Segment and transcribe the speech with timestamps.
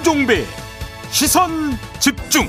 [0.00, 0.44] 김종배
[1.10, 1.50] 시선
[2.00, 2.46] 집중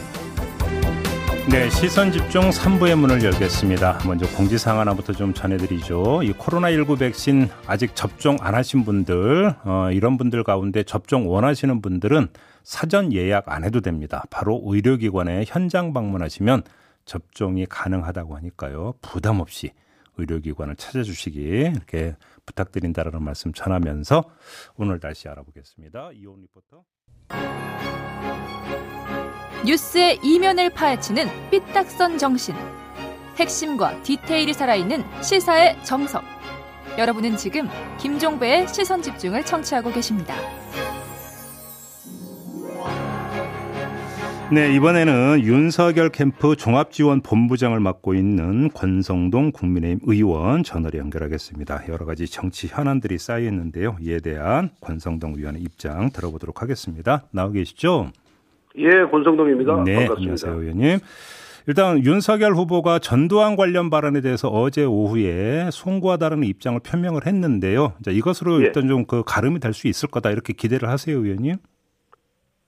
[1.49, 3.99] 네, 시선 집중 3부의 문을 열겠습니다.
[4.07, 6.23] 먼저 공지사항 하나부터 좀 전해드리죠.
[6.23, 12.29] 이 코로나19 백신 아직 접종 안 하신 분들, 어, 이런 분들 가운데 접종 원하시는 분들은
[12.63, 14.23] 사전 예약 안 해도 됩니다.
[14.29, 16.63] 바로 의료기관에 현장 방문하시면
[17.03, 18.93] 접종이 가능하다고 하니까요.
[19.01, 19.71] 부담 없이
[20.17, 22.15] 의료기관을 찾아주시기 이렇게
[22.45, 24.23] 부탁드린다라는 말씀 전하면서
[24.77, 26.11] 오늘 날씨 알아보겠습니다.
[26.13, 26.83] 이온 리포터.
[29.63, 32.55] 뉴스의 이면을 파헤치는 삐딱선 정신.
[33.37, 36.23] 핵심과 디테일이 살아있는 시사의 정석.
[36.97, 40.35] 여러분은 지금 김종배의 시선 집중을 청취하고 계십니다.
[44.51, 51.83] 네, 이번에는 윤석열 캠프 종합지원본부장을 맡고 있는 권성동 국민의힘 의원 전화로 연결하겠습니다.
[51.87, 53.95] 여러 가지 정치 현안들이 쌓여 있는데요.
[54.01, 57.23] 이에 대한 권성동 의원의 입장 들어보도록 하겠습니다.
[57.31, 58.11] 나오 계시죠?
[58.77, 59.83] 예, 권성동입니다.
[59.83, 60.13] 네, 반갑습니다.
[60.17, 60.99] 안녕하세요, 의원님.
[61.67, 67.93] 일단 윤석열 후보가 전두환 관련 발언에 대해서 어제 오후에 송구하다는 입장을 표명을 했는데요.
[68.03, 68.65] 자, 이것으로 예.
[68.65, 71.57] 일단 좀 그 가름이 될 수 있을 거다 이렇게 기대를 하세요, 의원님.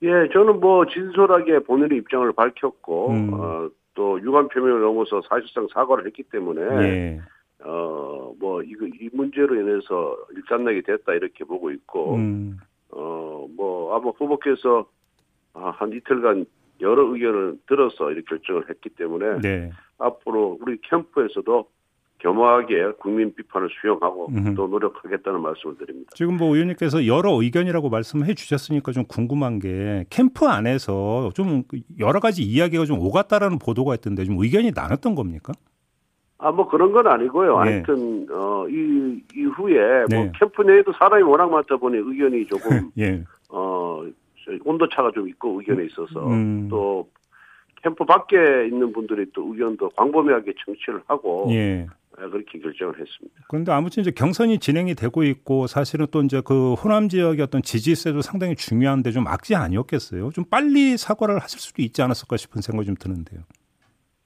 [0.03, 3.29] 예, 저는 뭐 진솔하게 본인의 입장을 밝혔고 음.
[3.33, 7.21] 어, 또 유감 표명을 넘어서 사실상 사과를 했기 때문에 예.
[7.63, 12.57] 어, 뭐 이거 이 문제로 인해서 일단락이 됐다 이렇게 보고 있고 음.
[12.91, 14.83] 어, 뭐 아마 후보께서 아,
[15.53, 16.45] 한 이틀간
[16.81, 19.71] 여러 의견을 들어서 이렇게 결정을 했기 때문에 네.
[19.99, 21.67] 앞으로 우리 캠프에서도
[22.19, 24.55] 겸허하게 국민 비판을 수용하고 음흠.
[24.55, 26.11] 또 노력하겠다는 말씀을 드립니다.
[26.15, 31.63] 지금 뭐 의원님께서 여러 의견이라고 말씀해 주셨으니까 좀 궁금한 게 캠프 안에서 좀
[31.99, 35.51] 여러 가지 이야기가 좀 오갔다라는 보도가 있던데 좀 의견이 나눴던 겁니까?
[36.37, 37.63] 아, 뭐 그런 건 아니고요.
[37.63, 37.71] 네.
[37.71, 40.15] 하여튼, 어, 이, 이후에, 네.
[40.17, 43.23] 뭐, 캠프 내에도 사람이 워낙 많다 보니 의견이 조금, 예.
[43.47, 44.12] 어, 저
[44.73, 46.67] 온도 차가 좀 있고 의견에 있어서, 음.
[46.69, 47.09] 또,
[47.81, 51.85] 캠프 밖에 있는 분들이 또 의견도 광범위하게 청취를 하고, 예.
[52.21, 53.41] 예, 그렇게 결정을 했습니다.
[53.49, 58.21] 그런데 아무튼 이제 경선이 진행이 되고 있고 사실은 또 이제 그 호남 지역의 어떤 지지세도
[58.21, 60.29] 상당히 중요한데 좀 악재 아니었겠어요?
[60.29, 63.41] 좀 빨리 사과를 하실 수도 있지 않았을까 싶은 생각이 좀 드는데요.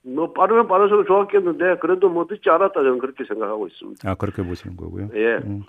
[0.04, 4.10] 뭐, 빠르면 빠를수록 좋았겠는데, 그래도 뭐 늦지 않았다 저는 그렇게 생각하고 있습니다.
[4.10, 5.10] 아 그렇게 보시는 거고요.
[5.16, 5.38] 예.
[5.46, 5.64] 음.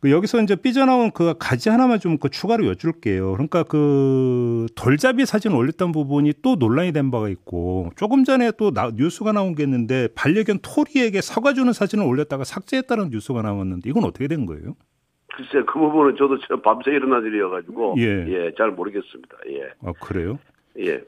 [0.00, 3.32] 그 여기서 이제 삐져나온 그 가지 하나만 좀 그 추가로 여쭐게요.
[3.32, 8.90] 그러니까 그 돌잡이 사진 올렸던 부분이 또 논란이 된 바가 있고 조금 전에 또 나-
[8.94, 14.28] 뉴스가 나온 게 있는데 반려견 토리에게 사과 주는 사진을 올렸다가 삭제했다는 뉴스가 나왔는데 이건 어떻게
[14.28, 14.74] 된 거예요?
[15.36, 18.04] 글쎄, 그 부분은 저도 저 밤새 일어난 일이어가지고, 예.
[18.28, 19.36] 예, 잘 모르겠습니다.
[19.48, 20.38] 예, 아 그래요?
[20.78, 21.00] 예.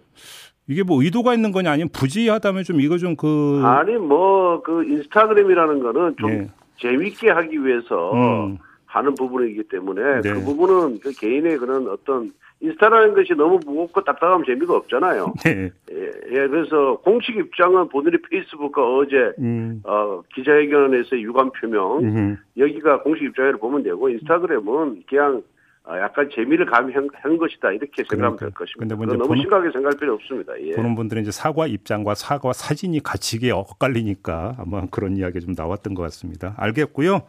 [0.68, 5.80] 이게 뭐 의도가 있는 거냐 아니면 부지하다면 좀 이거 좀 그 아니 뭐 그 인스타그램이라는
[5.80, 6.48] 거는 좀 예.
[6.80, 8.58] 재밌게 하기 위해서 음.
[8.96, 10.32] 하는 부분이기 때문에 네.
[10.32, 15.34] 그 부분은 그 개인의 그런 어떤 인스타라는 것이 너무 무겁고 딱딱하면 재미가 없잖아요.
[15.44, 15.70] 네.
[15.92, 15.96] 예,
[16.30, 19.82] 예, 그래서 공식 입장은 본인이 페이스북과 어제 음.
[19.84, 22.38] 어, 기자회견에서 유감 표명 음.
[22.56, 25.42] 여기가 공식 입장으로 보면 되고 인스타그램은 그냥
[25.84, 28.58] 어, 약간 재미를 가미한 한 것이다 이렇게 생각하면 될 그러니까.
[28.58, 28.78] 것입니다.
[28.80, 30.60] 근데 뭐 그건 이제 너무 보는- 심각하게 생각할 필요 없습니다.
[30.62, 30.72] 예.
[30.72, 36.02] 보는 분들은 이제 사과 입장과 사과 사진이 같이게 엇갈리니까 아마 그런 이야기 좀 나왔던 것
[36.04, 36.54] 같습니다.
[36.56, 37.22] 알겠고요.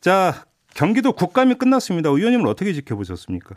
[0.00, 0.44] 자
[0.76, 2.10] 경기도 국감이 끝났습니다.
[2.10, 3.56] 의원님은 어떻게 지켜보셨습니까?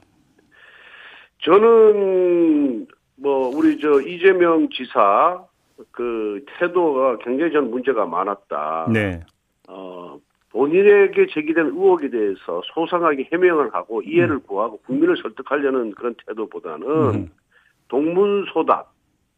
[1.43, 2.87] 저는
[3.17, 5.43] 뭐 우리 저 이재명 지사
[5.91, 8.89] 그 태도가 굉장히 전 문제가 많았다.
[8.93, 9.21] 네.
[9.67, 10.17] 어
[10.51, 17.29] 본인에게 제기된 의혹에 대해서 소상하게 해명을 하고 이해를 구하고 국민을 설득하려는 그런 태도보다는 음.
[17.89, 18.91] 동문소답,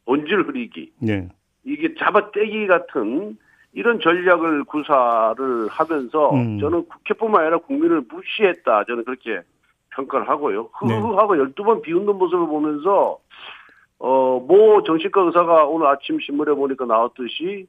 [0.06, 1.30] 본질 흐리기, 네.
[1.63, 3.38] 이게 잡아떼기 같은
[3.74, 6.59] 이런 전략을 구사를 하면서 음.
[6.59, 8.84] 저는 국회뿐만 아니라 국민을 무시했다.
[8.86, 9.42] 저는 그렇게
[9.92, 10.70] 평가를 하고요.
[10.88, 10.98] 네.
[10.98, 13.20] 흐흐하고 12번 비웃는 모습을 보면서
[14.00, 17.68] 어, 모 정신과 의사가 오늘 아침 신문에 보니까 나왔듯이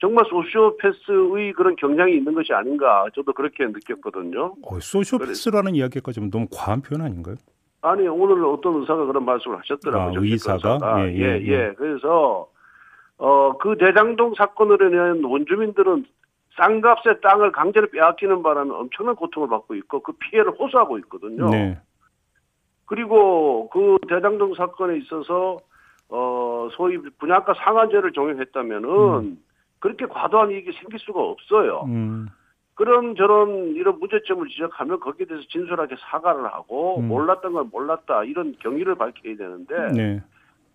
[0.00, 4.54] 정말 소시오패스의 그런 경향이 있는 것이 아닌가 저도 그렇게 느꼈거든요.
[4.62, 7.36] 어, 소시오패스라는 이야기가 좀 너무 과한 표현 아닌가요?
[7.82, 10.18] 아니 오늘 어떤 의사가 그런 말씀을 하셨더라고요.
[10.18, 10.72] 아, 의사가?
[10.72, 11.08] 의사가.
[11.08, 11.74] 예, 예, 예, 예, 예.
[11.76, 12.48] 그래서
[13.18, 16.04] 어 그 대장동 사건으로 인한 원주민들은
[16.56, 21.50] 쌍값의 땅을 강제로 빼앗기는 바람에 엄청난 고통을 받고 있고 그 피해를 호소하고 있거든요.
[21.50, 21.78] 네.
[22.86, 25.58] 그리고 그 대장동 사건에 있어서
[26.08, 29.38] 어 소위 분양가 상한제를 적용했다면은
[29.80, 31.84] 그렇게 과도한 이익이 생길 수가 없어요.
[31.86, 32.28] 음.
[32.74, 37.08] 그런 저런 이런 문제점을 지적하면 거기에 대해서 진솔하게 사과를 하고 음.
[37.08, 40.22] 몰랐던 걸 몰랐다 이런 경위를 밝혀야 되는데 네.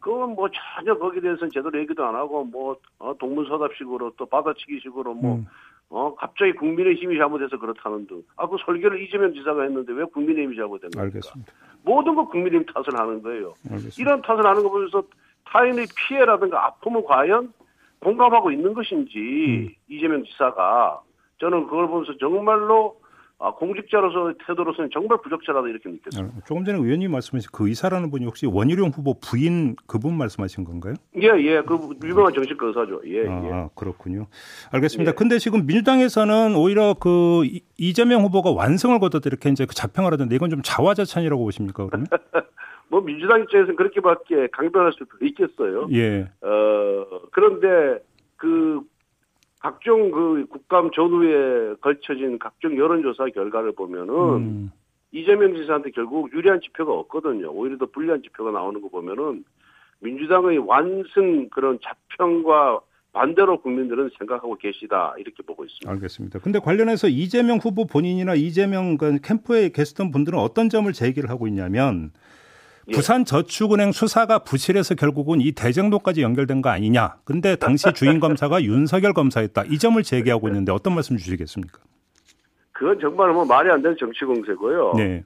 [0.01, 5.35] 그건 뭐 전혀 거기에 대해서는 제대로 얘기도 안 하고 뭐 어, 동문서답식으로 또 받아치기식으로 뭐
[5.35, 5.45] 음.
[5.89, 8.23] 어, 갑자기 국민의힘이 잘못해서 그렇다는 등.
[8.35, 11.01] 아, 그 설계를 이재명 지사가 했는데 왜 국민의힘이 잘못된 겁니까?
[11.01, 11.53] 알겠습니다.
[11.83, 13.53] 모든 거 국민의힘 탓을 하는 거예요.
[13.69, 14.01] 알겠습니다.
[14.01, 15.03] 이런 탓을 하는 거 보면서
[15.45, 17.53] 타인의 피해라든가 아픔을 과연
[17.99, 21.01] 공감하고 있는 것인지 이재명 지사가
[21.39, 23.00] 저는 그걸 보면서 정말로 아,
[23.49, 26.37] 공직자로서 태도로서는 정말 부적절하다 이렇게 느꼈습니다.
[26.37, 30.93] 아, 조금 전에 의원님 말씀하신 그 의사라는 분이 혹시 원희룡 후보 부인 그분 말씀하신 건가요?
[31.19, 33.01] 예, 예, 그 유명한 정치권 의사죠.
[33.07, 33.51] 예, 아, 예.
[33.51, 34.27] 아, 그렇군요.
[34.71, 35.11] 알겠습니다.
[35.11, 35.15] 예.
[35.15, 40.35] 근데 지금 민주당에서는 오히려 그 이- 이재명 후보가 완성을 거뒀다 이렇게 이제 그 자평을 하던데
[40.35, 42.05] 이건 좀 자화자찬이라고 보십니까 그러면?
[42.89, 45.87] 뭐 민주당 입장에서는 그렇게밖에 강변할 수도 있겠어요.
[45.93, 46.27] 예.
[46.41, 48.03] 어, 그런데
[48.35, 48.81] 그
[49.61, 54.71] 각종 그 국감 전후에 걸쳐진 각종 여론조사 결과를 보면은 음,
[55.11, 57.51] 이재명 지사한테 결국 유리한 지표가 없거든요.
[57.51, 59.43] 오히려 더 불리한 지표가 나오는 거 보면은
[59.99, 62.81] 민주당의 완승 그런 자평과
[63.13, 65.91] 반대로 국민들은 생각하고 계시다 이렇게 보고 있습니다.
[65.91, 66.39] 알겠습니다.
[66.39, 72.11] 근데 관련해서 이재명 후보 본인이나 이재명 그 캠프에 계셨던 분들은 어떤 점을 제기를 하고 있냐면
[72.15, 72.40] 예.
[72.93, 77.15] 부산저축은행 수사가 부실해서 결국은 이 대정도까지 연결된 거 아니냐.
[77.23, 79.63] 근데 당시 주인 검사가 윤석열 검사였다.
[79.69, 81.79] 이 점을 제기하고 있는데 어떤 말씀 주시겠습니까?
[82.71, 84.93] 그건 정말 뭐 말이 안 되는 정치 공세고요.
[84.97, 85.23] 네.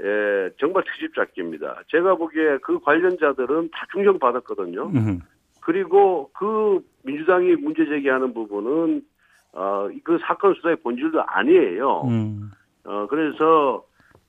[0.00, 1.82] 예, 정말 트집 잡기입니다.
[1.88, 4.90] 제가 보기에 그 관련자들은 다 중형 받았거든요.
[4.94, 5.20] 음,
[5.60, 9.02] 그리고 그 민주당이 문제 제기하는 부분은
[9.52, 12.02] 어, 그 사건 수사의 본질도 아니에요.
[12.02, 12.50] 음,
[12.84, 13.82] 어, 그래서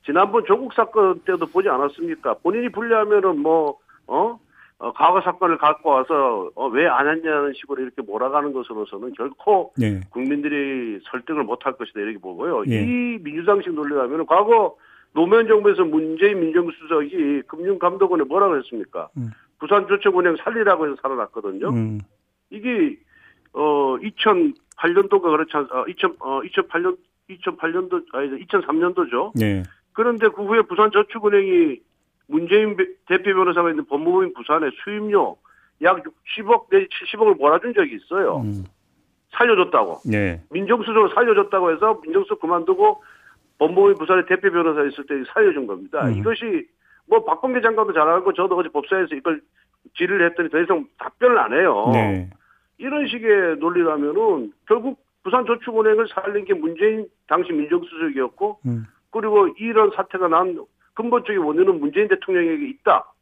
[0.04, 2.34] 지난번 조국 사건 때도 보지 않았습니까?
[2.42, 4.38] 본인이 불리하면은 뭐, 어?
[4.78, 10.00] 어, 과거 사건을 갖고 와서 어, 왜 안 했냐는 식으로 이렇게 몰아가는 것으로서는 결코 네.
[10.08, 12.64] 국민들이 설득을 못할 것이다 이렇게 보고요.
[12.70, 12.80] 예.
[12.82, 14.76] 이 민주당식 논리라면 과거
[15.12, 19.10] 노무현 정부에서 문재인 민정수석이 금융감독원에 뭐라고 했습니까?
[19.18, 19.30] 음.
[19.58, 21.68] 부산저축은행 살리라고 해서 살아났거든요.
[21.68, 22.00] 음,
[22.48, 22.96] 이게
[23.52, 26.96] 어 2008년도가 그렇지 않, 어, 2000, 어 2008년
[27.28, 29.32] 2008년도 아니 2003년도죠.
[29.34, 29.62] 네.
[29.92, 31.80] 그런데 그 후에 부산저축은행이
[32.28, 35.36] 문재인 배- 대표 변호사가 있는 법무부인 부산에 수임료
[35.82, 36.02] 약
[36.36, 38.38] 60억 내지 70억을 몰아준 적이 있어요.
[38.38, 38.64] 음,
[39.32, 40.00] 살려줬다고.
[40.10, 40.40] 네.
[40.50, 43.02] 민정수석을 살려줬다고 해서 민정수석 그만두고
[43.58, 46.06] 법무부인 부산의 대표 변호사 있을 때 살려준 겁니다.
[46.06, 46.14] 음.
[46.14, 46.66] 이것이
[47.06, 49.40] 뭐 박범계 장관도 잘 알고 저도 어제 법사에서 이걸
[49.96, 51.90] 질의를 했더니 더 이상 답변을 안 해요.
[51.92, 52.30] 네.
[52.78, 60.58] 이런 식의 논리라면은 결국 부산저축은행을 살린 게 문재인 당시 민정수석이었고 음, 그리고 이런 사태가 난
[60.94, 63.12] 근본적인 원인은 문재인 대통령에게 있다.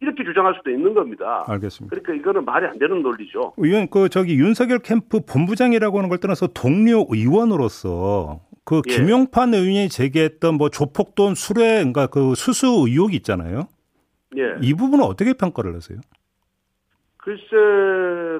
[0.00, 1.44] 이렇게 주장할 수도 있는 겁니다.
[1.48, 1.90] 알겠습니다.
[1.94, 3.54] 그러니까 이거는 말이 안 되는 논리죠.
[3.56, 8.96] 의원 그 저기 윤석열 캠프 본부장이라고 하는 걸 떠나서 동료 의원으로서 그 예.
[8.96, 13.66] 김용판 의원이 제기했던 뭐 조폭돈 수뢰 그러니까 그 수수 의혹이 있잖아요.
[14.36, 14.56] 예.
[14.60, 15.98] 이 부분은 어떻게 평가를 하세요?
[17.16, 17.46] 글쎄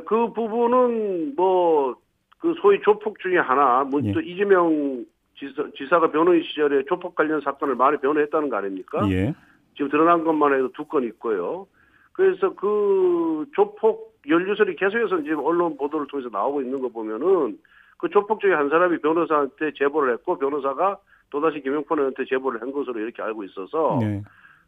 [0.06, 1.96] 그 부분은 뭐
[2.38, 4.12] 그 소위 조폭 중에 하나 뭐 예.
[4.12, 5.04] 또 이재명
[5.38, 9.08] 지사, 지사 가 변호인 시절에 조폭 관련 사건을 많이 변호했다는 거 아닙니까?
[9.10, 9.34] 예.
[9.76, 11.66] 지금 드러난 것만 해도 두 건 있고요.
[12.12, 17.58] 그래서 그 조폭 연루설이 계속해서 지금 언론 보도를 통해서 나오고 있는 거 보면은
[17.96, 20.98] 그 조폭 중에 한 사람이 변호사한테 제보를 했고 변호사가
[21.30, 24.22] 또다시 김용판 의원한테 제보를 한 것으로 이렇게 알고 있어서 네.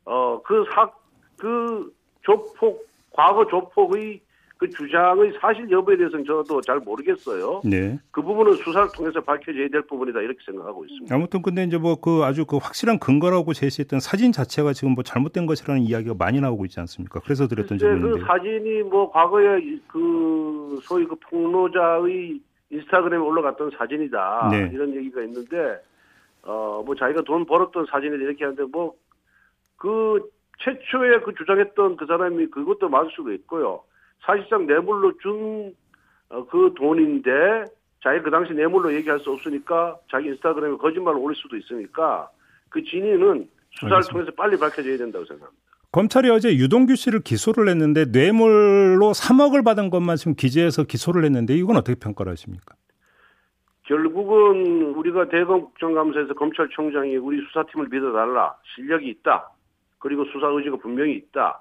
[0.05, 0.91] 어, 그 사,
[1.39, 4.21] 그 조폭, 과거 조폭의
[4.61, 7.63] 그 주장의 사실 여부에 대해서는 저도 잘 모르겠어요.
[7.65, 7.99] 네.
[8.11, 11.15] 그 부분은 수사를 통해서 밝혀져야 될 부분이다 이렇게 생각하고 있습니다.
[11.15, 15.47] 아무튼 근데 이제 뭐 그 아주 그 확실한 근거라고 제시했던 사진 자체가 지금 뭐 잘못된
[15.47, 17.21] 것이라는 이야기가 많이 나오고 있지 않습니까?
[17.21, 18.27] 그래서 드렸던 글쎄, 그 질문인데.
[18.27, 22.39] 사진이 뭐 과거에 그 소위 그 폭로자의
[22.71, 24.71] 인스타그램에 올라갔던 사진이다 네.
[24.75, 25.81] 이런 얘기가 있는데
[26.45, 32.91] 어 뭐 자기가 돈 벌었던 사진이다 이렇게 하는데 뭐그 최초에 그 주장했던 그 사람이 그것도
[32.91, 33.83] 맞을 수도 있고요.
[34.25, 35.75] 사실상 뇌물로 준
[36.49, 37.65] 그 돈인데
[38.03, 42.31] 자기 그 당시 뇌물로 얘기할 수 없으니까 자기 인스타그램에 거짓말을 올릴 수도 있으니까
[42.69, 44.13] 그 진위는 수사를 알겠습니다.
[44.13, 45.61] 통해서 빨리 밝혀져야 된다고 생각합니다.
[45.93, 51.77] 검찰이 어제 유동규 씨를 기소를 했는데 뇌물로 3억을 받은 것만 지금 기재해서 기소를 했는데 이건
[51.77, 52.77] 어떻게 평가를 하십니까?
[53.87, 59.51] 결국은 우리가 대검 국정감사에서 검찰총장이 우리 수사팀을 믿어달라 실력이 있다
[59.99, 61.61] 그리고 수사 의지가 분명히 있다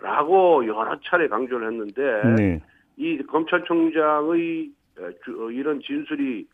[0.00, 2.60] 라고 여러 차례 강조를 했는데 네.
[2.96, 6.46] 이 검찰총장의 에, 주- 어, 이런 진술이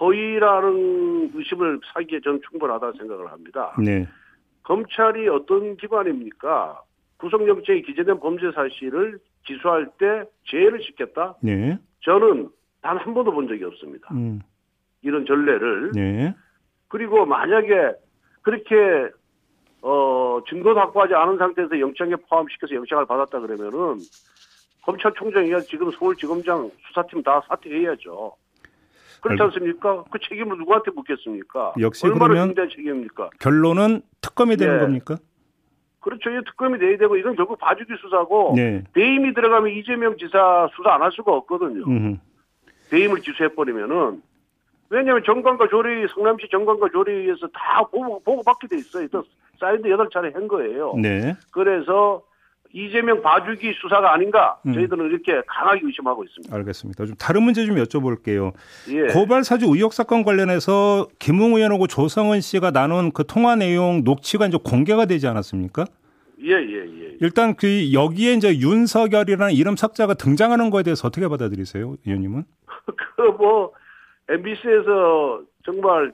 [0.00, 3.74] 허위라는 의심을 사기에 저는 충분하다 생각을 합니다.
[3.84, 4.06] 네.
[4.62, 6.82] 검찰이 어떤 기관입니까?
[7.18, 11.36] 구속영장이 기재된 범죄 사실을 기소할 때 제의를 시켰다?
[11.42, 11.78] 네.
[12.00, 12.48] 저는
[12.82, 14.08] 단 한 번도 본 적이 없습니다.
[14.14, 14.40] 음.
[15.02, 15.92] 이런 전례를.
[15.92, 16.34] 네.
[16.88, 17.92] 그리고 만약에
[18.42, 19.10] 그렇게
[19.82, 23.98] 어 증거도 확보하지 않은 상태에서 영장에 포함시켜서 영장을 받았다 그러면은
[24.84, 28.34] 검찰총장이 지금 서울지검장 수사팀 다 사퇴해야죠.
[29.22, 30.04] 그렇지 않습니까?
[30.10, 31.74] 그 책임을 누구한테 묻겠습니까?
[31.80, 33.30] 역시 얼마나 그러면 중대한 책임입니까?
[33.38, 34.80] 결론은 특검이 되는 예.
[34.80, 35.16] 겁니까?
[36.00, 36.30] 그렇죠.
[36.30, 38.82] 이 특검이 내야 되고 이건 결국 봐주기 수사고 네.
[38.94, 41.84] 배임이 들어가면 이재명 지사 수사 안 할 수가 없거든요.
[41.86, 42.18] 음.
[42.90, 44.22] 배임을 기소해버리면은
[44.88, 49.06] 왜냐하면 정관과 조리 성남시 정관과 조리에서 다 보고 보고 받게 돼 있어요.
[49.60, 50.94] 또 사인도 여덟 차례 한 거예요.
[51.00, 51.36] 네.
[51.52, 52.22] 그래서
[52.72, 54.72] 이재명 봐주기 수사가 아닌가 음.
[54.72, 56.54] 저희들은 이렇게 강하게 의심하고 있습니다.
[56.56, 57.04] 알겠습니다.
[57.06, 58.52] 좀 다른 문제 좀 여쭤볼게요.
[58.90, 59.12] 예.
[59.12, 64.58] 고발 사주 의혹 사건 관련해서 김웅 의원하고 조성은 씨가 나눈 그 통화 내용 녹취가 이제
[64.62, 65.84] 공개가 되지 않았습니까?
[66.42, 67.16] 예, 예, 예.
[67.20, 72.44] 일단 그 여기에 이제 윤석열이라는 이름 삭자가 등장하는 거에 대해서 어떻게 받아들이세요, 의원님은?
[73.16, 73.72] 그 뭐
[74.28, 76.12] MBC에서 정말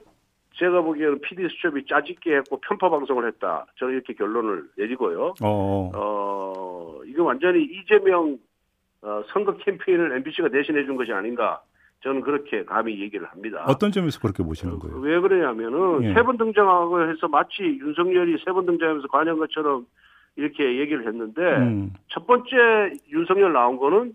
[0.57, 3.65] 제가 보기에는 PD 수첩이 짜집게 했고 편파 방송을 했다.
[3.77, 5.33] 저는 이렇게 결론을 내리고요.
[5.41, 5.91] 어.
[5.93, 8.37] 어, 이거 완전히 이재명
[9.01, 11.61] 어, 선거 캠페인을 MBC가 대신해 준 것이 아닌가.
[12.01, 13.65] 저는 그렇게 감히 얘기를 합니다.
[13.67, 14.97] 어떤 점에서 그렇게 보시는 거예요?
[14.99, 16.13] 왜 그러냐면은 예.
[16.13, 19.85] 세번 등장하고 해서 마치 윤석열이 세 번 등장하면서 관여한 것처럼
[20.35, 21.93] 이렇게 얘기를 했는데 음.
[22.09, 24.13] 첫 번째 윤석열 나온 거는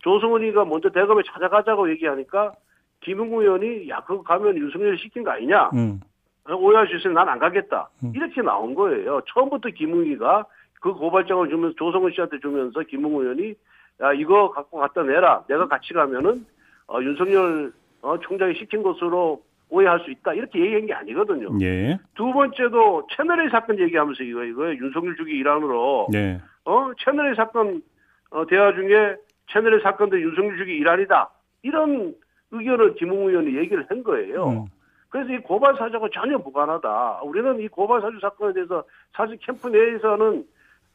[0.00, 2.52] 조성은이가 먼저 대검에 찾아가자고 얘기하니까
[3.00, 6.00] 김웅 의원이 야 그거 가면 윤석열이 시킨 거 아니냐 음.
[6.48, 8.12] 오해할 수 있으니 난안 가겠다 음.
[8.14, 10.46] 이렇게 나온 거예요 처음부터 김웅이가
[10.80, 13.54] 그 고발장을 주면서 조성은 씨한테 주면서 김웅 의원이
[14.02, 16.46] 야 이거 갖고 갖다 내라 내가 같이 가면은
[16.88, 21.98] 어, 윤석열 어, 총장이 시킨 것으로 오해할 수 있다 이렇게 얘기한 게 아니거든요 예.
[22.14, 26.40] 두 번째도 채널A 사건 얘기하면서 이거 이거 윤석열 주기 일환으로 네.
[26.64, 27.82] 어 채널A 사건
[28.30, 29.16] 어, 대화 중에
[29.52, 31.30] 채널A 사건도 윤석열 주기 일환이다
[31.62, 32.14] 이런
[32.52, 34.48] 의견을 김웅 의원이 얘기를 한 거예요.
[34.48, 34.64] 음.
[35.08, 37.20] 그래서 이 고발 사주가 전혀 무관하다.
[37.24, 40.44] 우리는 이 고발 사주 사건에 대해서 사실 캠프 내에서는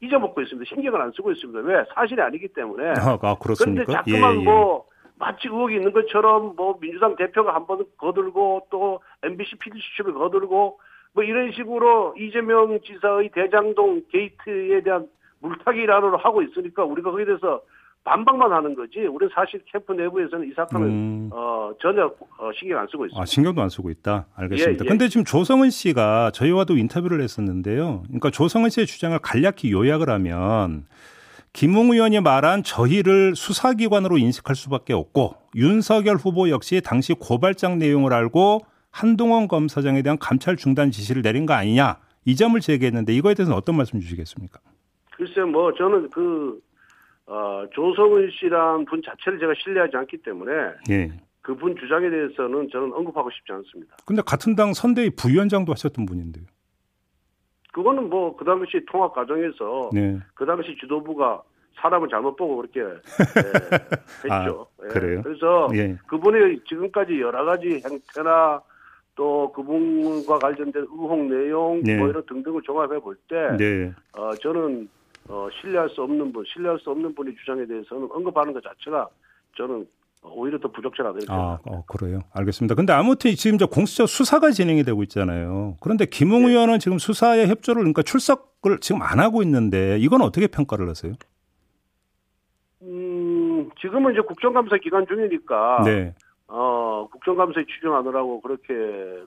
[0.01, 0.67] 잊어먹고 있습니다.
[0.73, 1.59] 신경을 안 쓰고 있습니다.
[1.61, 2.89] 왜 사실이 아니기 때문에.
[2.91, 3.93] 아, 아 그런데 그렇습니까?
[3.93, 4.85] 자꾸만 뭐
[5.17, 10.79] 마치 의혹이 있는 것처럼 뭐 민주당 대표가 한 번 거들고 또 MBC PD 수첩이 거들고
[11.13, 15.07] 뭐 이런 식으로 이재명 지사의 대장동 게이트에 대한
[15.39, 17.61] 물타기라로 하고 있으니까 우리가 거기에 대해서
[18.05, 18.99] 반박만 하는 거지.
[18.99, 21.29] 우리는 사실 캠프 내부에서는 이 사건을 음.
[21.33, 23.19] 어, 전혀 어, 신경 안 쓰고 있습니다.
[23.19, 24.27] 아, 신경도 안 쓰고 있다.
[24.35, 24.83] 알겠습니다.
[24.83, 24.87] 예, 예.
[24.87, 28.03] 근데 지금 조성은 씨가 저희와도 인터뷰를 했었는데요.
[28.05, 30.85] 그러니까 조성은 씨의 주장을 간략히 요약을 하면
[31.53, 38.61] 김웅 의원이 말한 저희를 수사기관으로 인식할 수밖에 없고 윤석열 후보 역시 당시 고발장 내용을 알고
[38.91, 43.75] 한동원 검사장에 대한 감찰 중단 지시를 내린 거 아니냐 이 점을 제기했는데 이거에 대해서는 어떤
[43.75, 44.59] 말씀 주시겠습니까?
[45.11, 46.59] 글쎄 뭐 저는 그
[47.27, 50.51] 어, 조성은 씨란 분 자체를 제가 신뢰하지 않기 때문에
[50.89, 51.11] 예.
[51.41, 53.95] 그분 주장에 대해서는 저는 언급하고 싶지 않습니다.
[54.05, 56.45] 근데 같은 당 선대위 부위원장도 하셨던 분인데요.
[57.73, 60.17] 그거는 뭐 그 당시 통합 과정에서 네.
[60.33, 61.41] 그 당시 지도부가
[61.75, 62.85] 사람을 잘못 보고 그렇게 예,
[64.23, 64.67] 했죠.
[64.79, 64.87] 아, 예.
[64.87, 65.21] 그래요?
[65.23, 65.97] 그래서 예.
[66.07, 68.61] 그분의 지금까지 여러 가지 행태나
[69.15, 71.97] 또 그분과 관련된 의혹 내용 네.
[71.97, 73.93] 뭐 이런 등등을 종합해 볼때 네.
[74.17, 74.87] 어, 저는
[75.27, 79.07] 어, 신뢰할 수 없는 분, 신뢰할 수 없는 분의 주장에 대해서는 언급하는 것 자체가
[79.57, 79.87] 저는
[80.23, 82.21] 오히려 더 부적절하다 이렇게 아, 어, 그래요.
[82.33, 82.75] 알겠습니다.
[82.75, 85.77] 근데 아무튼 지금 저 공수처 수사가 진행이 되고 있잖아요.
[85.81, 86.49] 그런데 김웅 네.
[86.49, 91.13] 의원은 지금 수사에 협조를 그러니까 출석을 지금 안 하고 있는데 이건 어떻게 평가를 하세요?
[92.81, 96.15] 음, 지금은 이제 국정감사 기간 중이니까 네.
[96.47, 98.73] 어, 국정감사에 추정하느라고 그렇게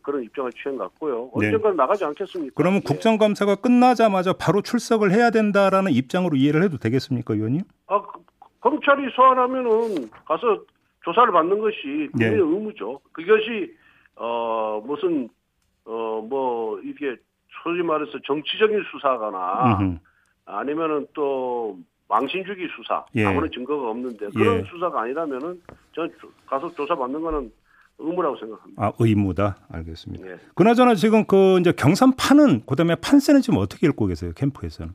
[0.02, 1.30] 그런 입장을 취한 것 같고요.
[1.40, 1.46] 네.
[1.48, 2.52] 언젠가 나가지 않겠습니까?
[2.56, 2.84] 그러면 예.
[2.86, 7.62] 국정감사가 끝나자마자 바로 출석을 해야 된다라는 입장으로 이해를 해도 되겠습니까, 의원님?
[7.88, 8.20] 아, 그-
[8.60, 10.62] 검찰이 소환하면은 가서
[11.04, 11.76] 조사를 받는 것이
[12.14, 12.30] 네.
[12.30, 13.00] 국민의 의무죠.
[13.12, 13.72] 그것이
[14.16, 15.28] 어 무슨
[15.84, 17.16] 어 뭐 이게
[17.62, 19.98] 소위 말해서 정치적인 수사거나 음흠.
[20.46, 23.24] 아니면은 또 망신주기 수사 예.
[23.24, 24.64] 아무런 증거가 없는데 그런 예.
[24.70, 25.60] 수사가 아니라면은
[25.92, 26.10] 전
[26.46, 27.52] 가서 조사 받는 거는
[27.98, 28.82] 의무라고 생각합니다.
[28.86, 29.56] 아, 의무다.
[29.70, 30.26] 알겠습니다.
[30.26, 30.36] 예.
[30.54, 34.94] 그나저나 지금 그 이제 경산 파는 그다음에 판세는 지금 어떻게 읽고 계세요, 캠프에서는?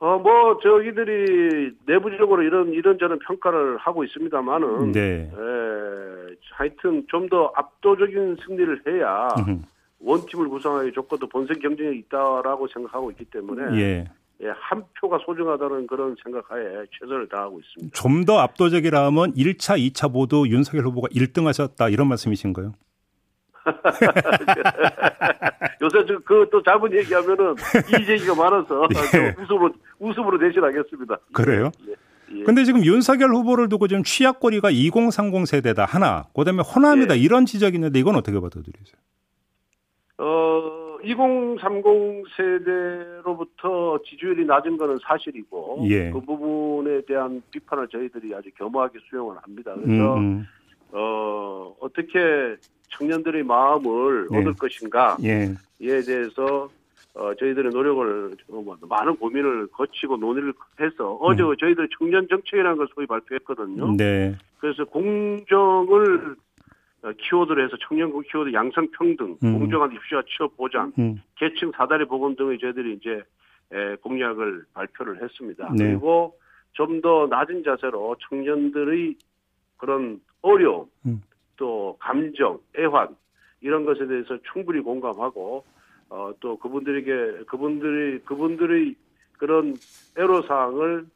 [0.00, 4.92] 어, 뭐, 저희들이 내부적으로 이런, 이런저런 평가를 하고 있습니다만은.
[4.92, 5.30] 네.
[5.32, 9.62] 에, 하여튼 좀 더 압도적인 승리를 해야 음흠.
[10.00, 13.80] 원팀을 구성하기 좋고도 본선 경쟁이 있다라고 생각하고 있기 때문에.
[13.80, 14.04] 예.
[14.42, 16.62] 예, 한 표가 소중하다는 그런 생각하에
[16.98, 17.94] 최선을 다하고 있습니다.
[17.94, 22.72] 좀 더 압도적이라 하면 1차, 2차 모두 윤석열 후보가 1등 하셨다 이런 말씀이신가요?
[25.82, 27.54] 요새 그또 잡은 얘기하면은
[27.88, 29.34] 이 얘기가 많아서 예.
[29.34, 31.16] 좀 웃음으로, 웃음으로 대신하겠습니다.
[31.32, 31.70] 그래요?
[31.88, 31.94] 예,
[32.38, 32.42] 예.
[32.44, 37.20] 근데 지금 윤석열 후보를 두고 지금 취약거리가 2030 세대다 하나, 그다음에 호남이다 예.
[37.20, 38.96] 이런 지적이 있는데 이건 어떻게 받아들이세요?
[40.18, 46.10] 어, 2030 세대로부터 지지율이 낮은 것은 사실이고 예.
[46.10, 49.74] 그 부분에 대한 비판을 저희들이 아주 겸허하게 수용을 합니다.
[49.74, 50.46] 그래서 음, 음.
[50.92, 52.56] 어, 어떻게
[52.90, 54.38] 청년들의 마음을 네.
[54.38, 55.54] 얻을 것인가 예.
[55.78, 56.68] 대해서
[57.14, 63.06] 어, 저희들의 노력을 어, 많은 고민을 거치고 논의를 해서 어제 저희들이 청년 정책이라는 걸 소위
[63.06, 63.94] 발표했거든요.
[63.96, 64.36] 네.
[64.58, 66.34] 그래서 공정을 어,
[67.12, 69.58] 키워드로 해서 청년 키워드 양성 평등, 음.
[69.58, 71.20] 공정한 입시와 취업 보장, 음.
[71.36, 73.22] 계층 사다리 보건 등의 저희들이 이제
[73.72, 75.72] 에, 공약을 발표를 했습니다.
[75.76, 75.88] 네.
[75.88, 76.38] 그리고
[76.72, 79.16] 좀 더 낮은 자세로 청년들의
[79.76, 81.22] 그런 어려움, 음.
[81.56, 83.14] 또 감정, 애환
[83.60, 85.64] 이런 것에 대해서 충분히 공감하고
[86.10, 88.94] 어, 또 그분들에게 그분들이 그분들의
[89.38, 89.74] 그런
[90.18, 91.06] 애로 사항을 에,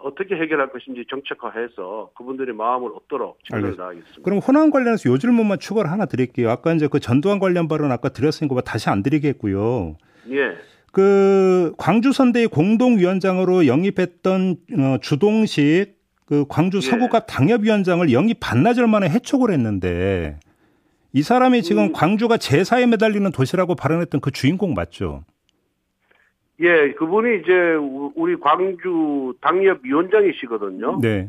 [0.00, 3.76] 어떻게 해결할 것인지 정책화해서 그분들의 마음을 얻도록 최선을.
[3.76, 4.22] 다하겠습니다.
[4.22, 6.50] 그럼 호남 관련해서 요 질문만 추가를 하나 드릴게요.
[6.50, 9.96] 아까 이제 그 전두환 관련 발언 아까 드렸으니까 뭐 다시 안 드리겠고요.
[10.30, 10.56] 예,
[10.92, 16.80] 그 광주 선대위 공동위원장으로 영입했던 어, 주동식 그 광주 예.
[16.80, 20.38] 서구갑 당협위원장을 영입 반나절 만에 해촉을 했는데
[21.12, 21.92] 이 사람이 지금 음.
[21.92, 25.24] 광주가 제사에 매달리는 도시라고 발언했던 그 주인공 맞죠?
[26.60, 31.00] 예, 그분이 이제 우- 우리 광주 당협 위원장이시거든요.
[31.00, 31.28] 네.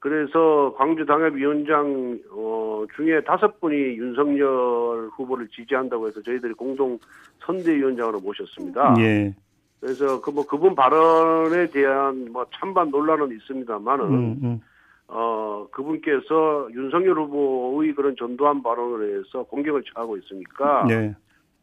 [0.00, 6.98] 그래서 광주 당협위원장 어, 중에 다섯 분이 윤석열 후보를 지지한다고 해서 저희들이 공동
[7.40, 8.96] 선대위원장으로 모셨습니다.
[8.98, 9.34] 예.
[9.80, 14.60] 그래서 그 뭐 그분 발언에 대한 뭐 찬반 논란은 있습니다만은 음, 음.
[15.08, 21.14] 어 그분께서 윤석열 후보의 그런 전두환 발언을 해서 공격을 처하고 있으니까 네.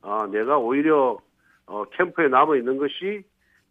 [0.03, 1.17] 아 내가 오히려
[1.67, 3.23] 어 캠프에 남아 있는 것이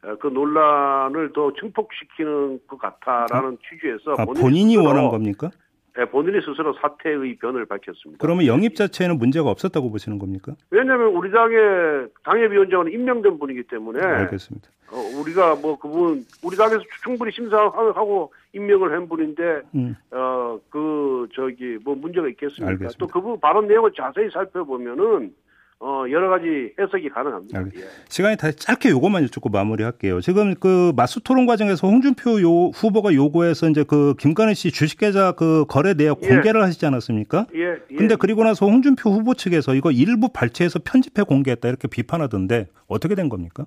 [0.03, 5.51] 어, 그 논란을 더 증폭시키는 것 같다라는 취지에서 아, 본인이 스스로, 원한 겁니까?
[5.97, 8.19] 네, 본인이 스스로 사퇴의 변을 밝혔습니다.
[8.21, 10.55] 그러면 영입 자체에는 문제가 없었다고 보시는 겁니까?
[10.71, 14.69] 왜냐하면 우리 당의 당협위원장은 임명된 분이기 때문에 알겠습니다.
[14.93, 19.97] 어, 우리가 뭐 그분 우리 당에서 충분히 심사하고 임명을 한 분인데 음.
[20.11, 22.71] 어그 저기 뭐 문제가 있겠습니까?
[22.71, 22.99] 알겠습니다.
[22.99, 25.35] 또 그분 발언 내용을 자세히 살펴보면은
[25.83, 27.63] 어 여러 가지 해석이 가능합니다.
[27.63, 27.89] 예.
[28.11, 30.21] 시간이 다 짧게 요것만 여쭙고 마무리할게요.
[30.21, 35.65] 지금 그 마수 토론 과정에서 홍준표 요 후보가 요구해서 이제 그 김건희 씨 주식계좌 그
[35.69, 36.29] 거래 내역 예.
[36.29, 37.47] 공개를 하시지 않았습니까?
[37.55, 37.97] 예, 예.
[37.97, 43.31] 근데 그리고 나서 홍준표 후보 측에서 이거 일부 발췌해서 편집해 공개했다 이렇게 비판하던데 어떻게 된
[43.31, 43.65] 겁니까?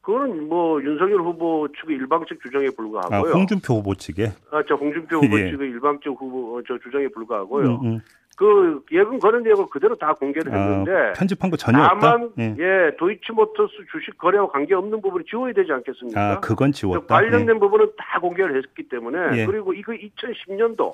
[0.00, 3.32] 그거는 뭐 윤석열 후보 측의 일방적 주장에 아, 불과하고요.
[3.32, 4.32] 홍준표 후보 측에.
[4.50, 5.50] 아, 저 홍준표 후보 예.
[5.50, 7.66] 측의 일방적 후보 어, 저 주장에 불과하고요.
[7.66, 8.00] 음, 음.
[8.36, 11.98] 그 예금 거래 내역을 그대로 다 공개를 했는데 아, 편집한 거 전혀 없다.
[12.00, 12.56] 다만 예.
[12.58, 16.20] 예 도이치모터스 주식 거래와 관계 없는 부분이 지워야 되지 않겠습니까?
[16.20, 17.14] 아, 그건 그 지웠다.
[17.14, 19.46] 관련된 부분은 다 공개를 했기 때문에 예.
[19.46, 20.92] 그리고 이거 2010년도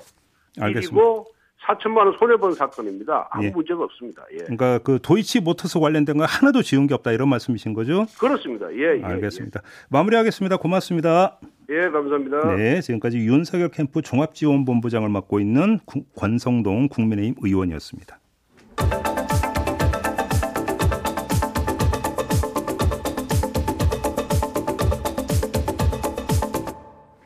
[0.59, 0.63] 예.
[0.63, 1.01] 알겠습니다.
[1.01, 1.25] 일이고
[1.65, 3.27] 4천만 원 손해 본 사건입니다.
[3.31, 3.49] 아무 예.
[3.51, 4.23] 문제가 없습니다.
[4.33, 4.37] 예.
[4.37, 8.05] 그러니까 그 도이치 모터스 관련된 거 하나도 지운 게 없다 이런 말씀이신 거죠?
[8.19, 8.71] 그렇습니다.
[8.73, 9.61] 예, 예, 알겠습니다.
[9.89, 10.57] 마무리하겠습니다.
[10.57, 11.39] 고맙습니다.
[11.71, 12.55] 예, 예, 감사합니다.
[12.57, 18.19] 네, 지금까지 윤석열 캠프 종합지원본부장을 맡고 있는 구- 권성동 국민의힘 의원이었습니다.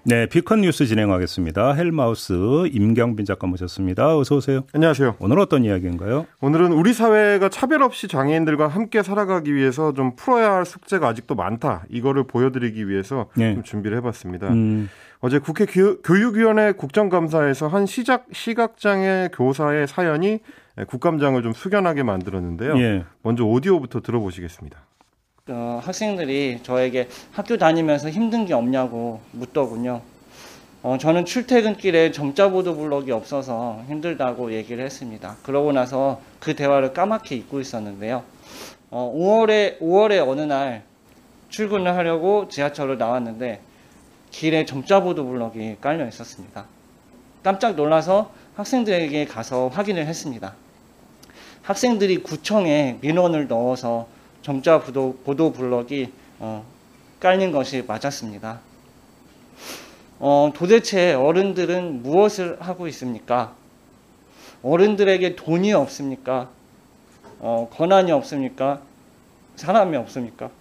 [0.08, 1.74] 네, 비컨 뉴스 진행하겠습니다.
[1.74, 4.16] 헬마우스 임경빈 작가 모셨습니다.
[4.16, 4.62] 어서 오세요.
[4.72, 5.16] 안녕하세요.
[5.18, 6.28] 오늘 어떤 이야기인가요?
[6.42, 11.86] 오늘은 우리 사회가 차별 없이 장애인들과 함께 살아가기 위해서 좀 풀어야 할 숙제가 아직도 많다.
[11.90, 13.56] 이거를 보여드리기 위해서 네.
[13.56, 14.50] 좀 준비를 해봤습니다.
[14.50, 14.90] 음,
[15.22, 20.38] 어제 국회 교, 교육위원회 국정감사에서 한 시작 시각장애 교사의 사연이
[20.88, 22.78] 국감장을 좀 숙연하게 만들었는데요.
[22.78, 23.06] 예.
[23.24, 24.86] 먼저 오디오부터 들어보시겠습니다.
[25.48, 30.02] 어, 학생들이 저에게 학교 다니면서 힘든 게 없냐고 묻더군요.
[30.82, 35.38] 어, 저는 출퇴근길에 점자보도 블럭이 없어서 힘들다고 얘기를 했습니다.
[35.44, 38.24] 그러고 나서 그 대화를 까맣게 잊고 있었는데요.
[38.90, 40.82] 어, 5월에, 5월에 어느 날
[41.50, 43.62] 출근을 하려고 지하철을 나왔는데
[44.32, 46.66] 길에 점자보도 블럭이 깔려 있었습니다.
[47.44, 50.56] 깜짝 놀라서 학생들에게 가서 확인을 했습니다.
[51.62, 54.15] 학생들이 구청에 민원을 넣어서
[54.46, 56.64] 점자 보도, 보도 블럭이 어,
[57.20, 58.60] 깔린 것이 맞았습니다.
[60.20, 63.56] 어, 도대체 어른들은 무엇을 하고 있습니까?
[64.62, 66.52] 어른들에게 돈이 없습니까?
[67.40, 68.82] 어, 권한이 없습니까?
[69.56, 70.52] 사람이 없습니까?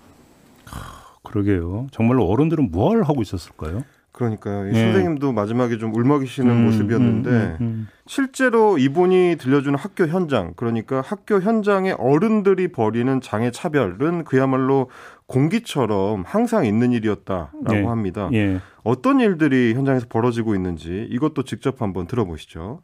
[1.22, 1.88] 그러게요.
[1.92, 3.82] 정말로 어른들은 뭘 하고 있었을까요?
[4.14, 4.68] 그러니까요.
[4.68, 4.80] 이 네.
[4.80, 7.88] 선생님도 마지막에 좀 울먹이시는 음, 모습이었는데 음, 음, 음.
[8.06, 14.88] 실제로 이분이 들려주는 학교 현장, 그러니까 학교 현장에 어른들이 벌이는 장애 차별은 그야말로
[15.26, 17.84] 공기처럼 항상 있는 일이었다라고 네.
[17.84, 18.30] 합니다.
[18.32, 18.60] 예.
[18.84, 22.82] 어떤 일들이 현장에서 벌어지고 있는지 이것도 직접 한번 들어보시죠.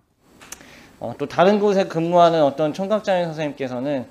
[0.98, 4.04] 어, 또 다른 곳에 근무하는 어떤 청각장애 선생님께서는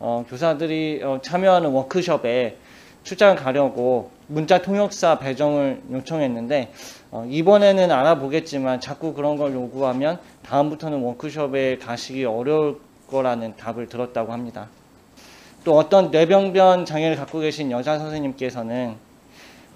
[0.00, 2.58] 어, 교사들이 어, 참여하는 워크숍에
[3.04, 6.72] 출장을 가려고 문자 통역사 배정을 요청했는데
[7.10, 14.68] 어, 이번에는 알아보겠지만 자꾸 그런 걸 요구하면 다음부터는 워크숍에 가시기 어려울 거라는 답을 들었다고 합니다.
[15.64, 18.94] 또 어떤 뇌병변 장애를 갖고 계신 여자 선생님께서는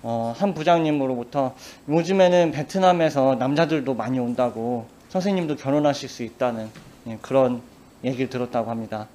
[0.03, 1.55] 어, 한 부장님으로부터
[1.89, 6.69] 요즘에는 베트남에서 남자들도 많이 온다고 선생님도 결혼하실 수 있다는
[7.09, 7.61] 예, 그런
[8.05, 9.09] 얘기를 들었다고 합니다.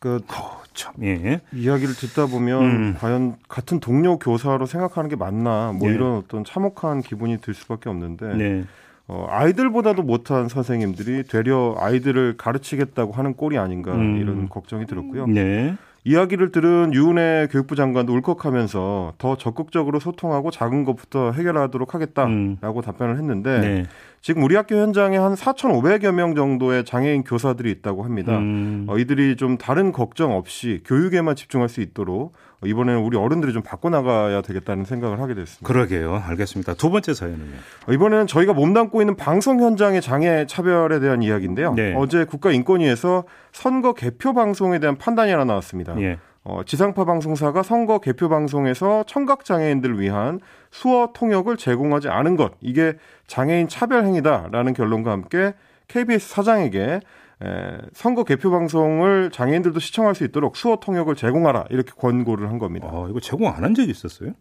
[0.00, 1.42] 그 어, 참, 예.
[1.52, 2.96] 이야기를 듣다 보면 음.
[2.98, 5.94] 과연 같은 동료 교사로 생각하는 게 맞나 뭐 네.
[5.94, 8.64] 이런 어떤 참혹한 기분이 들 수밖에 없는데 네.
[9.06, 14.16] 어, 아이들보다도 못한 선생님들이 되려 아이들을 가르치겠다고 하는 꼴이 아닌가 음.
[14.16, 15.26] 이런 걱정이 들었고요.
[15.26, 15.76] 네.
[16.04, 22.58] 이야기를 들은 유은혜 교육부 장관도 울컥하면서 더 적극적으로 소통하고 작은 것부터 해결하도록 하겠다라고 음.
[22.60, 23.86] 답변을 했는데 네.
[24.22, 28.38] 지금 우리 학교 현장에 한 4,500여 명 정도의 장애인 교사들이 있다고 합니다.
[28.38, 28.86] 음.
[28.88, 33.62] 어, 이들이 좀 다른 걱정 없이 교육에만 집중할 수 있도록 어, 이번에는 우리 어른들이 좀
[33.62, 35.66] 바꿔나가야 되겠다는 생각을 하게 됐습니다.
[35.66, 36.22] 그러게요.
[36.26, 36.74] 알겠습니다.
[36.74, 37.54] 두 번째 사연은요.
[37.86, 41.74] 어, 이번에는 저희가 몸담고 있는 방송 현장의 장애 차별에 대한 이야기인데요.
[41.74, 41.94] 네.
[41.96, 45.98] 어제 국가인권위에서 선거 개표 방송에 대한 판단이 하나 나왔습니다.
[46.00, 46.18] 예.
[46.42, 52.94] 어, 지상파 방송사가 선거 개표 방송에서 청각 장애인들을 위한 수어 통역을 제공하지 않은 것 이게
[53.26, 55.54] 장애인 차별 행위다라는 결론과 함께
[55.88, 57.00] KBS 사장에게
[57.42, 62.88] 에, 선거 개표 방송을 장애인들도 시청할 수 있도록 수어 통역을 제공하라 이렇게 권고를 한 겁니다.
[62.90, 64.32] 어, 이거 제공 안 한 적이 있었어요?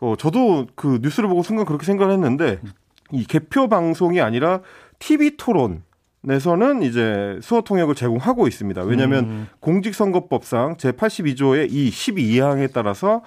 [0.00, 2.60] 어, 저도 그 뉴스를 보고 순간 그렇게 생각을 했는데
[3.12, 4.60] 이 개표 방송이 아니라
[4.98, 5.82] TV 토론
[6.26, 8.80] 에서는 이제 수어 통역을 제공하고 있습니다.
[8.84, 9.48] 왜냐하면 음.
[9.60, 13.20] 공직선거법상 제 82조의 이 12항에 따라서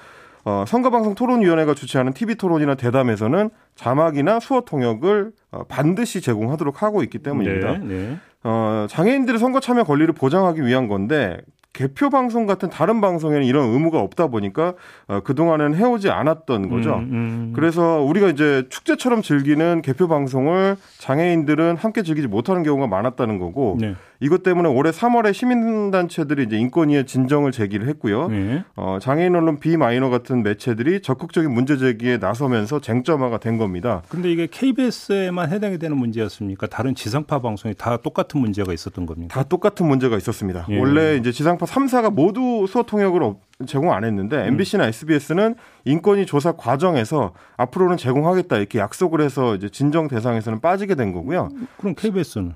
[0.48, 7.18] 어, 선거방송 토론위원회가 주최하는 TV 토론이나 대담에서는 자막이나 수어 통역을 어, 반드시 제공하도록 하고 있기
[7.18, 7.80] 때문입니다.
[7.80, 7.86] 네.
[7.86, 8.18] 네.
[8.46, 11.42] 어, 장애인들의 선거 참여 권리를 보장하기 위한 건데
[11.74, 14.74] 개표 방송 같은 다른 방송에는 이런 의무가 없다 보니까
[15.10, 16.96] 어, 그동안은 해오지 않았던 거죠.
[16.96, 17.54] 음, 음.
[17.54, 23.96] 그래서 우리가 이제 축제처럼 즐기는 개표 방송을 장애인들은 함께 즐기지 못하는 경우가 많았다는 거고 네.
[24.19, 28.27] 이것 때문에 올해 3월에 시민단체들이 이제 인권위에 진정을 제기를 했고요.
[28.30, 28.63] 네.
[28.75, 34.01] 어, 장애인 언론 비마이너 같은 매체들이 적극적인 문제 제기에 나서면서 쟁점화가 된 겁니다.
[34.10, 36.67] 근데 이게 KBS에만 해당이 되는 문제였습니까?
[36.67, 39.34] 다른 지상파 방송이 다 똑같은 문제가 있었던 겁니까?
[39.34, 40.65] 다 똑같은 문제가 있었습니다.
[40.69, 40.80] 예.
[40.80, 46.51] 원래 이제 지상파 3사가 모두 수어 통역을 업- 제공 안 했는데 MBC나 SBS는 인권위 조사
[46.51, 51.49] 과정에서 앞으로는 제공하겠다 이렇게 약속을 해서 이제 진정 대상에서는 빠지게 된 거고요.
[51.80, 52.53] 그럼 KBS는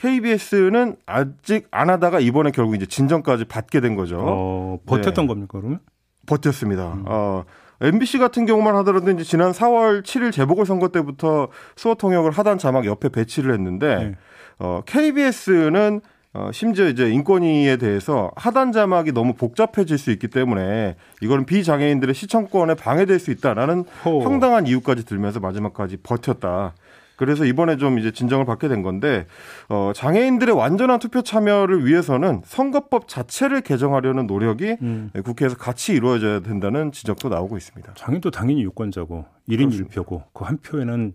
[0.00, 4.18] KBS는 아직 안 하다가 이번에 결국 이제 진정까지 받게 된 거죠.
[4.18, 5.28] 어, 버텼던 네.
[5.28, 5.80] 겁니까 그러면?
[6.26, 7.02] 버텼습니다.
[7.04, 7.44] 어,
[7.82, 12.86] MBC 같은 경우만 하더라도 이제 지난 4월 7일 재보궐 선거 때부터 수어 통역을 하단 자막
[12.86, 14.14] 옆에 배치를 했는데 네.
[14.58, 16.00] 어, KBS는
[16.32, 22.74] 어, 심지어 이제 인권위에 대해서 하단 자막이 너무 복잡해질 수 있기 때문에 이거는 비장애인들의 시청권에
[22.74, 24.22] 방해될 수 있다라는 호.
[24.22, 26.74] 황당한 이유까지 들면서 마지막까지 버텼다.
[27.20, 29.26] 그래서 이번에 좀 이제 진정을 받게 된 건데
[29.68, 35.10] 어, 장애인들의 완전한 투표 참여를 위해서는 선거법 자체를 개정하려는 노력이 음.
[35.22, 37.92] 국회에서 같이 이루어져야 된다는 지적도 나오고 있습니다.
[37.94, 40.00] 장애도 당연히 유권자고 1인 그렇습니다.
[40.02, 41.12] 1표고 그 한 표에는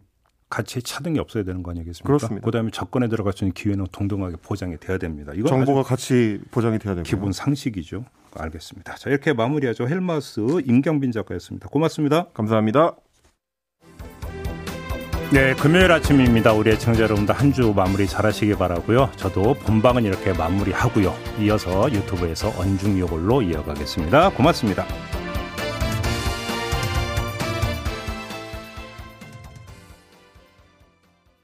[0.47, 2.05] 가치 차등이 없어야 되는 거 아니겠습니까?
[2.05, 2.45] 그렇습니다.
[2.45, 5.31] 그다음에 접근에 들어갈 수 있는 기회는 동등하게 보장이 돼야 됩니다.
[5.35, 8.05] 이건 정보가 같이 보장이 돼야 되고 기본 상식이죠.
[8.37, 8.95] 알겠습니다.
[8.95, 9.87] 자 이렇게 마무리하죠.
[9.87, 11.67] 헬마스 임경빈 작가였습니다.
[11.69, 12.27] 고맙습니다.
[12.35, 12.95] 감사합니다.
[15.35, 16.53] 네, 금요일 아침입니다.
[16.53, 19.11] 우리 애청자 여러분들 한주 마무리 잘하시기 바라고요.
[19.17, 21.13] 저도 본방은 이렇게 마무리하고요.
[21.41, 24.29] 이어서 유튜브에서 언중 요걸로 이어가겠습니다.
[24.29, 24.85] 고맙습니다.